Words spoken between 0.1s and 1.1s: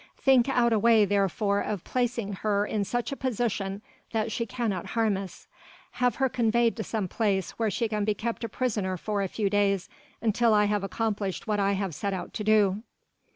Think out a way